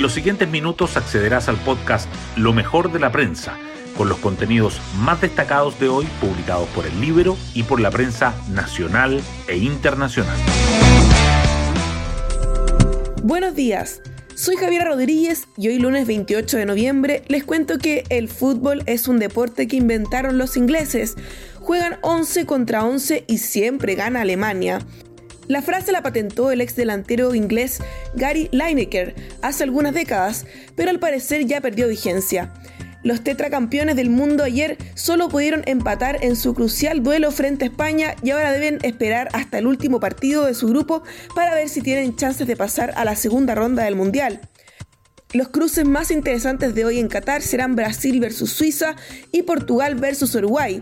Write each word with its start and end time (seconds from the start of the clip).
En 0.00 0.04
los 0.04 0.14
siguientes 0.14 0.48
minutos 0.48 0.96
accederás 0.96 1.50
al 1.50 1.58
podcast 1.58 2.08
Lo 2.34 2.54
mejor 2.54 2.90
de 2.90 2.98
la 2.98 3.12
prensa, 3.12 3.58
con 3.98 4.08
los 4.08 4.16
contenidos 4.16 4.80
más 4.96 5.20
destacados 5.20 5.78
de 5.78 5.90
hoy 5.90 6.06
publicados 6.22 6.66
por 6.70 6.86
el 6.86 6.98
libro 7.02 7.36
y 7.52 7.64
por 7.64 7.80
la 7.80 7.90
prensa 7.90 8.34
nacional 8.48 9.20
e 9.46 9.58
internacional. 9.58 10.38
Buenos 13.22 13.54
días. 13.54 14.00
Soy 14.34 14.56
Javiera 14.56 14.86
Rodríguez 14.86 15.48
y 15.58 15.68
hoy 15.68 15.78
lunes 15.78 16.06
28 16.06 16.56
de 16.56 16.64
noviembre 16.64 17.22
les 17.28 17.44
cuento 17.44 17.76
que 17.76 18.04
el 18.08 18.30
fútbol 18.30 18.82
es 18.86 19.06
un 19.06 19.18
deporte 19.18 19.68
que 19.68 19.76
inventaron 19.76 20.38
los 20.38 20.56
ingleses. 20.56 21.16
Juegan 21.60 21.98
11 22.00 22.46
contra 22.46 22.86
11 22.86 23.26
y 23.28 23.36
siempre 23.36 23.96
gana 23.96 24.22
Alemania. 24.22 24.78
La 25.50 25.62
frase 25.62 25.90
la 25.90 26.00
patentó 26.00 26.52
el 26.52 26.60
ex 26.60 26.76
delantero 26.76 27.34
inglés 27.34 27.82
Gary 28.14 28.48
Lineker 28.52 29.16
hace 29.42 29.64
algunas 29.64 29.92
décadas, 29.92 30.46
pero 30.76 30.90
al 30.90 31.00
parecer 31.00 31.44
ya 31.44 31.60
perdió 31.60 31.88
vigencia. 31.88 32.52
Los 33.02 33.24
tetracampeones 33.24 33.96
del 33.96 34.10
mundo 34.10 34.44
ayer 34.44 34.78
solo 34.94 35.28
pudieron 35.28 35.64
empatar 35.66 36.24
en 36.24 36.36
su 36.36 36.54
crucial 36.54 37.02
duelo 37.02 37.32
frente 37.32 37.64
a 37.64 37.68
España 37.68 38.14
y 38.22 38.30
ahora 38.30 38.52
deben 38.52 38.78
esperar 38.82 39.28
hasta 39.32 39.58
el 39.58 39.66
último 39.66 39.98
partido 39.98 40.46
de 40.46 40.54
su 40.54 40.68
grupo 40.68 41.02
para 41.34 41.56
ver 41.56 41.68
si 41.68 41.80
tienen 41.80 42.14
chances 42.14 42.46
de 42.46 42.54
pasar 42.54 42.92
a 42.94 43.04
la 43.04 43.16
segunda 43.16 43.56
ronda 43.56 43.82
del 43.82 43.96
Mundial. 43.96 44.42
Los 45.32 45.48
cruces 45.48 45.84
más 45.84 46.12
interesantes 46.12 46.76
de 46.76 46.84
hoy 46.84 47.00
en 47.00 47.08
Qatar 47.08 47.42
serán 47.42 47.74
Brasil 47.74 48.20
versus 48.20 48.52
Suiza 48.52 48.94
y 49.32 49.42
Portugal 49.42 49.96
versus 49.96 50.32
Uruguay. 50.36 50.80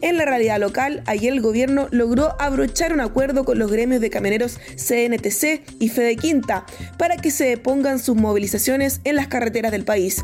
En 0.00 0.16
la 0.16 0.24
realidad 0.24 0.60
local, 0.60 1.02
ayer 1.06 1.32
el 1.32 1.40
gobierno 1.40 1.88
logró 1.90 2.40
abrochar 2.40 2.92
un 2.92 3.00
acuerdo 3.00 3.44
con 3.44 3.58
los 3.58 3.70
gremios 3.70 4.00
de 4.00 4.10
camioneros 4.10 4.58
CNTC 4.76 5.62
y 5.80 5.88
Fede 5.88 6.16
Quinta 6.16 6.64
para 6.98 7.16
que 7.16 7.30
se 7.30 7.46
depongan 7.46 7.98
sus 7.98 8.16
movilizaciones 8.16 9.00
en 9.04 9.16
las 9.16 9.26
carreteras 9.26 9.72
del 9.72 9.84
país 9.84 10.22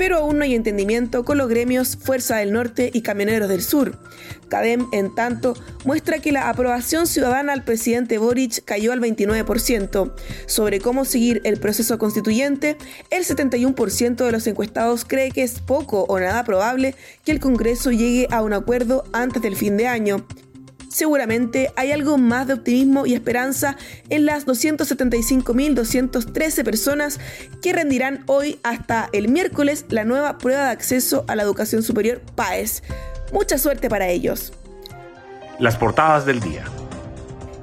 pero 0.00 0.16
aún 0.16 0.38
no 0.38 0.44
hay 0.44 0.54
entendimiento 0.54 1.26
con 1.26 1.36
los 1.36 1.50
gremios 1.50 1.94
Fuerza 1.94 2.38
del 2.38 2.54
Norte 2.54 2.90
y 2.90 3.02
Camioneros 3.02 3.50
del 3.50 3.62
Sur. 3.62 3.98
CADEM, 4.48 4.86
en 4.92 5.14
tanto, 5.14 5.52
muestra 5.84 6.20
que 6.20 6.32
la 6.32 6.48
aprobación 6.48 7.06
ciudadana 7.06 7.52
al 7.52 7.64
presidente 7.64 8.16
Boric 8.16 8.64
cayó 8.64 8.92
al 8.92 9.00
29%. 9.02 10.14
Sobre 10.46 10.80
cómo 10.80 11.04
seguir 11.04 11.42
el 11.44 11.60
proceso 11.60 11.98
constituyente, 11.98 12.78
el 13.10 13.26
71% 13.26 14.24
de 14.24 14.32
los 14.32 14.46
encuestados 14.46 15.04
cree 15.04 15.32
que 15.32 15.42
es 15.42 15.60
poco 15.60 16.04
o 16.04 16.18
nada 16.18 16.44
probable 16.44 16.94
que 17.22 17.32
el 17.32 17.38
Congreso 17.38 17.90
llegue 17.90 18.26
a 18.30 18.40
un 18.40 18.54
acuerdo 18.54 19.04
antes 19.12 19.42
del 19.42 19.54
fin 19.54 19.76
de 19.76 19.86
año 19.86 20.24
seguramente 20.90 21.72
hay 21.76 21.92
algo 21.92 22.18
más 22.18 22.46
de 22.46 22.52
optimismo 22.54 23.04
y 23.06 23.14
esperanza 23.14 23.76
en 24.10 24.26
las 24.26 24.46
275.213 24.46 26.64
personas 26.64 27.18
que 27.62 27.72
rendirán 27.72 28.24
hoy 28.26 28.60
hasta 28.62 29.08
el 29.12 29.28
miércoles 29.28 29.86
la 29.88 30.04
nueva 30.04 30.36
prueba 30.38 30.64
de 30.64 30.70
acceso 30.70 31.24
a 31.28 31.36
la 31.36 31.44
educación 31.44 31.82
superior 31.82 32.20
PAES. 32.34 32.82
Mucha 33.32 33.56
suerte 33.58 33.88
para 33.88 34.08
ellos. 34.08 34.52
Las 35.58 35.76
portadas 35.76 36.26
del 36.26 36.40
día. 36.40 36.64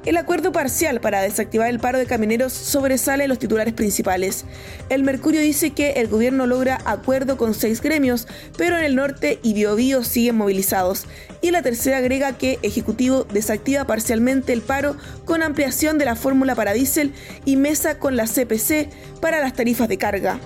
El 0.08 0.16
acuerdo 0.16 0.52
parcial 0.52 1.02
para 1.02 1.20
desactivar 1.20 1.68
el 1.68 1.80
paro 1.80 1.98
de 1.98 2.06
camioneros 2.06 2.54
sobresale 2.54 3.24
en 3.24 3.28
los 3.28 3.38
titulares 3.38 3.74
principales. 3.74 4.46
El 4.88 5.02
Mercurio 5.02 5.42
dice 5.42 5.72
que 5.72 5.90
el 6.00 6.08
gobierno 6.08 6.46
logra 6.46 6.78
acuerdo 6.86 7.36
con 7.36 7.52
seis 7.52 7.82
gremios, 7.82 8.26
pero 8.56 8.78
en 8.78 8.84
el 8.84 8.96
norte 8.96 9.38
y 9.42 9.52
Biobío 9.52 10.02
siguen 10.04 10.36
movilizados. 10.36 11.04
Y 11.42 11.50
la 11.50 11.60
tercera 11.60 11.98
agrega 11.98 12.38
que 12.38 12.58
Ejecutivo 12.62 13.24
desactiva 13.24 13.84
parcialmente 13.84 14.54
el 14.54 14.62
paro 14.62 14.96
con 15.26 15.42
ampliación 15.42 15.98
de 15.98 16.06
la 16.06 16.16
fórmula 16.16 16.54
para 16.54 16.72
diésel 16.72 17.12
y 17.44 17.56
mesa 17.56 17.98
con 17.98 18.16
la 18.16 18.24
CPC 18.24 18.88
para 19.20 19.40
las 19.40 19.52
tarifas 19.52 19.90
de 19.90 19.98
carga. 19.98 20.40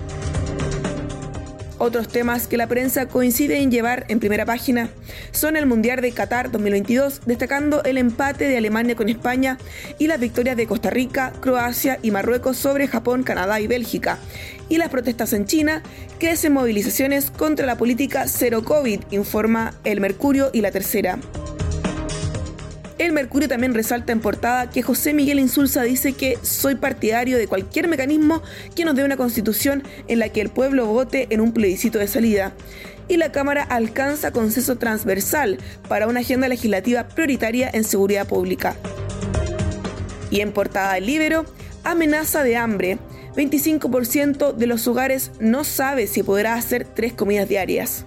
Otros 1.83 2.07
temas 2.07 2.47
que 2.47 2.55
la 2.55 2.67
prensa 2.67 3.09
coincide 3.09 3.59
en 3.59 3.69
llevar 3.69 4.05
en 4.07 4.21
primera 4.21 4.45
página 4.45 4.87
son 5.33 5.57
el 5.57 5.65
Mundial 5.65 5.99
de 5.99 6.13
Qatar 6.13 6.49
2022, 6.49 7.19
destacando 7.25 7.83
el 7.83 7.97
empate 7.97 8.47
de 8.47 8.55
Alemania 8.55 8.95
con 8.95 9.09
España 9.09 9.57
y 9.99 10.07
las 10.07 10.17
victorias 10.17 10.55
de 10.55 10.65
Costa 10.65 10.91
Rica, 10.91 11.33
Croacia 11.41 11.99
y 12.01 12.11
Marruecos 12.11 12.55
sobre 12.55 12.87
Japón, 12.87 13.23
Canadá 13.23 13.59
y 13.59 13.67
Bélgica. 13.67 14.17
Y 14.69 14.77
las 14.77 14.87
protestas 14.87 15.33
en 15.33 15.45
China 15.45 15.83
crecen 16.19 16.53
movilizaciones 16.53 17.29
contra 17.29 17.65
la 17.65 17.77
política 17.77 18.29
cero 18.29 18.63
COVID, 18.63 19.01
informa 19.11 19.73
el 19.83 19.99
Mercurio 19.99 20.51
y 20.53 20.61
la 20.61 20.71
Tercera. 20.71 21.19
El 22.99 23.11
Mercurio 23.11 23.49
también 23.49 23.73
resalta 23.73 24.11
en 24.11 24.19
portada 24.19 24.69
que 24.69 24.83
José 24.83 25.13
Miguel 25.13 25.39
Insulza 25.39 25.81
dice 25.81 26.13
que 26.13 26.37
soy 26.43 26.75
partidario 26.75 27.37
de 27.37 27.47
cualquier 27.47 27.87
mecanismo 27.87 28.43
que 28.75 28.85
nos 28.85 28.95
dé 28.95 29.03
una 29.03 29.17
constitución 29.17 29.83
en 30.07 30.19
la 30.19 30.29
que 30.29 30.41
el 30.41 30.49
pueblo 30.49 30.85
vote 30.85 31.27
en 31.31 31.41
un 31.41 31.53
plebiscito 31.53 31.97
de 31.97 32.07
salida. 32.07 32.53
Y 33.07 33.17
la 33.17 33.31
Cámara 33.31 33.63
alcanza 33.63 34.31
consenso 34.31 34.77
transversal 34.77 35.57
para 35.89 36.07
una 36.07 36.19
agenda 36.21 36.47
legislativa 36.47 37.07
prioritaria 37.07 37.69
en 37.73 37.83
seguridad 37.83 38.27
pública. 38.27 38.75
Y 40.29 40.41
en 40.41 40.51
portada 40.51 40.93
del 40.93 41.07
Libero, 41.07 41.45
amenaza 41.83 42.43
de 42.43 42.57
hambre. 42.57 42.99
25% 43.35 44.53
de 44.53 44.67
los 44.67 44.87
hogares 44.87 45.31
no 45.39 45.63
sabe 45.63 46.05
si 46.05 46.21
podrá 46.21 46.53
hacer 46.53 46.85
tres 46.85 47.13
comidas 47.13 47.49
diarias. 47.49 48.05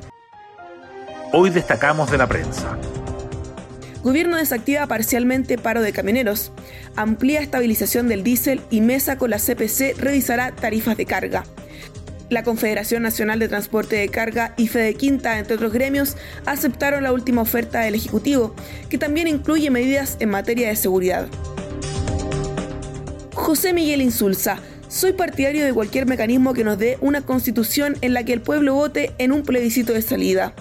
Hoy 1.32 1.50
destacamos 1.50 2.10
de 2.10 2.18
la 2.18 2.28
prensa. 2.28 2.78
Gobierno 4.06 4.36
desactiva 4.36 4.86
parcialmente 4.86 5.58
paro 5.58 5.82
de 5.82 5.92
camioneros. 5.92 6.52
Amplía 6.94 7.40
estabilización 7.40 8.06
del 8.06 8.22
diésel 8.22 8.60
y 8.70 8.80
mesa 8.80 9.18
con 9.18 9.30
la 9.30 9.40
CPC 9.40 9.98
revisará 9.98 10.54
tarifas 10.54 10.96
de 10.96 11.06
carga. 11.06 11.44
La 12.30 12.44
Confederación 12.44 13.02
Nacional 13.02 13.40
de 13.40 13.48
Transporte 13.48 13.96
de 13.96 14.08
Carga 14.08 14.54
y 14.56 14.68
Fede 14.68 14.94
Quinta, 14.94 15.40
entre 15.40 15.56
otros 15.56 15.72
gremios, 15.72 16.16
aceptaron 16.44 17.02
la 17.02 17.12
última 17.12 17.42
oferta 17.42 17.80
del 17.80 17.96
Ejecutivo, 17.96 18.54
que 18.88 18.96
también 18.96 19.26
incluye 19.26 19.72
medidas 19.72 20.18
en 20.20 20.30
materia 20.30 20.68
de 20.68 20.76
seguridad. 20.76 21.26
José 23.34 23.72
Miguel 23.72 24.02
Insulza, 24.02 24.60
soy 24.86 25.14
partidario 25.14 25.64
de 25.64 25.74
cualquier 25.74 26.06
mecanismo 26.06 26.54
que 26.54 26.62
nos 26.62 26.78
dé 26.78 26.96
una 27.00 27.22
constitución 27.22 27.96
en 28.02 28.14
la 28.14 28.22
que 28.22 28.34
el 28.34 28.40
pueblo 28.40 28.74
vote 28.74 29.14
en 29.18 29.32
un 29.32 29.42
plebiscito 29.42 29.92
de 29.92 30.02
salida. 30.02 30.54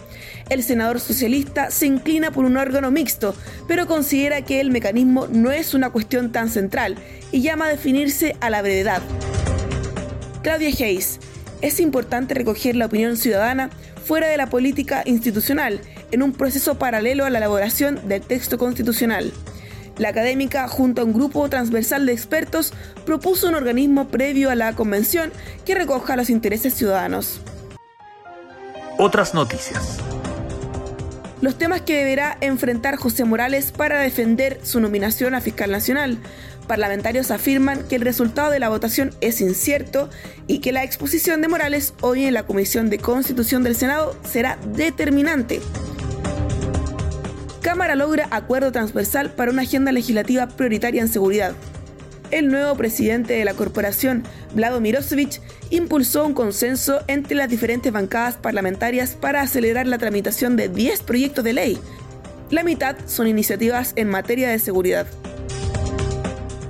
El 0.49 0.61
senador 0.61 0.99
socialista 0.99 1.71
se 1.71 1.87
inclina 1.87 2.31
por 2.31 2.45
un 2.45 2.57
órgano 2.57 2.91
mixto, 2.91 3.35
pero 3.67 3.87
considera 3.87 4.43
que 4.43 4.61
el 4.61 4.69
mecanismo 4.69 5.27
no 5.27 5.51
es 5.51 5.73
una 5.73 5.89
cuestión 5.89 6.31
tan 6.31 6.49
central 6.49 6.97
y 7.31 7.41
llama 7.41 7.65
a 7.65 7.69
definirse 7.69 8.35
a 8.41 8.51
la 8.51 8.61
brevedad. 8.61 9.01
Claudia 10.43 10.69
Hayes, 10.69 11.19
es 11.61 11.79
importante 11.79 12.35
recoger 12.35 12.75
la 12.75 12.85
opinión 12.85 13.17
ciudadana 13.17 13.71
fuera 14.03 14.27
de 14.27 14.37
la 14.37 14.47
política 14.47 15.01
institucional, 15.05 15.81
en 16.11 16.21
un 16.21 16.31
proceso 16.31 16.75
paralelo 16.75 17.25
a 17.25 17.31
la 17.31 17.39
elaboración 17.39 18.07
del 18.07 18.21
texto 18.21 18.59
constitucional. 18.59 19.33
La 19.97 20.09
académica, 20.09 20.67
junto 20.67 21.01
a 21.01 21.05
un 21.05 21.13
grupo 21.13 21.49
transversal 21.49 22.05
de 22.05 22.13
expertos, 22.13 22.73
propuso 23.05 23.47
un 23.47 23.55
organismo 23.55 24.09
previo 24.09 24.51
a 24.51 24.55
la 24.55 24.73
convención 24.73 25.31
que 25.65 25.73
recoja 25.73 26.15
los 26.15 26.29
intereses 26.29 26.75
ciudadanos. 26.75 27.41
Otras 28.99 29.33
noticias. 29.33 29.97
Los 31.41 31.57
temas 31.57 31.81
que 31.81 31.97
deberá 31.97 32.37
enfrentar 32.41 32.95
José 32.95 33.25
Morales 33.25 33.71
para 33.71 33.99
defender 33.99 34.59
su 34.63 34.79
nominación 34.79 35.35
a 35.35 35.41
fiscal 35.41 35.69
nacional. 35.69 36.17
Parlamentarios 36.67 37.29
afirman 37.29 37.83
que 37.87 37.95
el 37.95 38.01
resultado 38.01 38.49
de 38.51 38.59
la 38.59 38.69
votación 38.69 39.13
es 39.21 39.41
incierto 39.41 40.09
y 40.47 40.59
que 40.59 40.71
la 40.71 40.83
exposición 40.83 41.41
de 41.41 41.47
Morales 41.47 41.93
hoy 42.01 42.25
en 42.25 42.33
la 42.33 42.43
Comisión 42.43 42.89
de 42.89 42.99
Constitución 42.99 43.63
del 43.63 43.75
Senado 43.75 44.17
será 44.23 44.57
determinante. 44.73 45.61
Cámara 47.61 47.95
logra 47.95 48.27
acuerdo 48.31 48.71
transversal 48.71 49.31
para 49.31 49.51
una 49.51 49.63
agenda 49.63 49.91
legislativa 49.91 50.47
prioritaria 50.47 51.01
en 51.01 51.09
seguridad. 51.09 51.53
El 52.31 52.47
nuevo 52.47 52.75
presidente 52.75 53.33
de 53.33 53.45
la 53.45 53.53
corporación, 53.53 54.23
Vlado 54.53 54.81
Mirosevic, 54.81 55.41
impulsó 55.69 56.25
un 56.25 56.33
consenso 56.33 57.03
entre 57.07 57.35
las 57.35 57.49
diferentes 57.49 57.91
bancadas 57.91 58.35
parlamentarias 58.35 59.11
para 59.11 59.41
acelerar 59.41 59.87
la 59.87 59.97
tramitación 59.97 60.55
de 60.55 60.69
10 60.69 61.03
proyectos 61.03 61.43
de 61.43 61.53
ley. 61.53 61.79
La 62.49 62.63
mitad 62.63 62.95
son 63.05 63.27
iniciativas 63.27 63.93
en 63.95 64.09
materia 64.09 64.49
de 64.49 64.59
seguridad. 64.59 65.07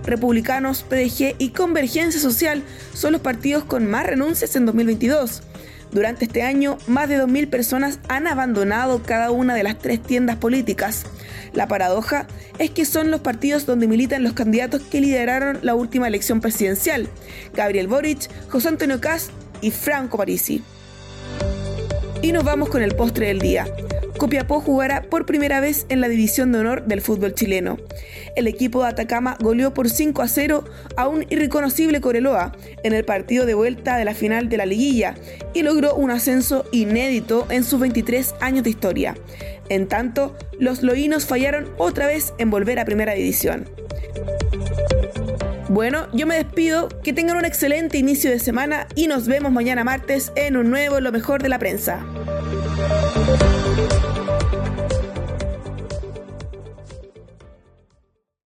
Republicanos, 0.05 0.83
PDG 0.83 1.35
y 1.39 1.49
Convergencia 1.49 2.19
Social 2.19 2.61
son 2.93 3.13
los 3.13 3.21
partidos 3.21 3.63
con 3.63 3.89
más 3.89 4.05
renuncias 4.05 4.55
en 4.55 4.65
2022. 4.65 5.41
Durante 5.95 6.25
este 6.25 6.43
año, 6.43 6.77
más 6.87 7.07
de 7.07 7.17
2.000 7.17 7.49
personas 7.49 7.99
han 8.09 8.27
abandonado 8.27 9.01
cada 9.01 9.31
una 9.31 9.55
de 9.55 9.63
las 9.63 9.77
tres 9.79 10.03
tiendas 10.03 10.35
políticas. 10.35 11.05
La 11.53 11.69
paradoja 11.69 12.27
es 12.59 12.69
que 12.71 12.83
son 12.83 13.11
los 13.11 13.21
partidos 13.21 13.65
donde 13.65 13.87
militan 13.87 14.21
los 14.21 14.33
candidatos 14.33 14.81
que 14.81 14.99
lideraron 14.99 15.59
la 15.61 15.73
última 15.73 16.09
elección 16.09 16.41
presidencial, 16.41 17.07
Gabriel 17.53 17.87
Boric, 17.87 18.29
José 18.49 18.67
Antonio 18.67 18.99
Cast 18.99 19.31
y 19.61 19.71
Franco 19.71 20.17
Parisi. 20.17 20.61
Y 22.21 22.33
nos 22.33 22.43
vamos 22.43 22.67
con 22.67 22.81
el 22.81 22.93
postre 22.93 23.27
del 23.27 23.39
día. 23.39 23.65
Copiapó 24.25 24.59
jugará 24.59 25.03
por 25.03 25.27
primera 25.27 25.59
vez 25.59 25.85
en 25.87 26.01
la 26.01 26.07
división 26.07 26.51
de 26.51 26.57
honor 26.57 26.85
del 26.85 27.01
fútbol 27.01 27.35
chileno. 27.35 27.77
El 28.35 28.47
equipo 28.47 28.81
de 28.81 28.89
Atacama 28.89 29.37
goleó 29.39 29.71
por 29.71 29.87
5 29.87 30.23
a 30.23 30.27
0 30.27 30.65
a 30.97 31.07
un 31.07 31.27
irreconocible 31.29 32.01
Coreloa 32.01 32.51
en 32.81 32.93
el 32.93 33.05
partido 33.05 33.45
de 33.45 33.53
vuelta 33.53 33.97
de 33.97 34.03
la 34.03 34.15
final 34.15 34.49
de 34.49 34.57
la 34.57 34.65
liguilla 34.65 35.13
y 35.53 35.61
logró 35.61 35.93
un 35.93 36.09
ascenso 36.09 36.65
inédito 36.71 37.45
en 37.51 37.63
sus 37.63 37.79
23 37.79 38.33
años 38.41 38.63
de 38.63 38.71
historia. 38.71 39.15
En 39.69 39.87
tanto, 39.87 40.35
los 40.57 40.81
loínos 40.81 41.27
fallaron 41.27 41.69
otra 41.77 42.07
vez 42.07 42.33
en 42.39 42.49
volver 42.49 42.79
a 42.79 42.85
primera 42.85 43.13
división. 43.13 43.69
Bueno, 45.69 46.07
yo 46.13 46.25
me 46.25 46.37
despido, 46.37 46.89
que 47.03 47.13
tengan 47.13 47.37
un 47.37 47.45
excelente 47.45 47.99
inicio 47.99 48.31
de 48.31 48.39
semana 48.39 48.87
y 48.95 49.05
nos 49.05 49.27
vemos 49.27 49.51
mañana 49.51 49.83
martes 49.83 50.31
en 50.35 50.57
un 50.57 50.71
nuevo 50.71 50.99
Lo 50.99 51.11
mejor 51.11 51.43
de 51.43 51.49
la 51.49 51.59
prensa. 51.59 52.03